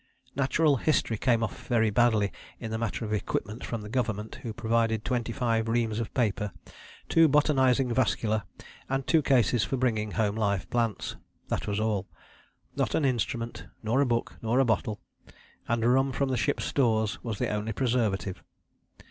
Natural 0.35 0.77
history 0.77 1.15
came 1.15 1.43
off 1.43 1.67
very 1.67 1.91
badly 1.91 2.31
in 2.59 2.71
the 2.71 2.79
matter 2.79 3.05
of 3.05 3.13
equipment 3.13 3.63
from 3.63 3.81
the 3.83 3.87
Government, 3.87 4.39
who 4.41 4.51
provided 4.51 5.05
twenty 5.05 5.31
five 5.31 5.67
reams 5.67 5.99
of 5.99 6.11
paper, 6.15 6.53
two 7.07 7.27
botanizing 7.27 7.93
vascula 7.93 8.41
and 8.89 9.05
two 9.05 9.21
cases 9.21 9.63
for 9.63 9.77
bringing 9.77 10.13
home 10.13 10.35
live 10.35 10.67
plants: 10.71 11.17
that 11.49 11.67
was 11.67 11.79
all, 11.79 12.07
not 12.75 12.95
an 12.95 13.05
instrument, 13.05 13.67
nor 13.83 14.01
a 14.01 14.05
book, 14.07 14.37
nor 14.41 14.57
a 14.59 14.65
bottle, 14.65 14.99
and 15.67 15.85
rum 15.85 16.11
from 16.11 16.29
the 16.29 16.35
ship's 16.37 16.65
stores 16.65 17.23
was 17.23 17.37
the 17.37 17.49
only 17.49 17.71
preservative. 17.71 18.43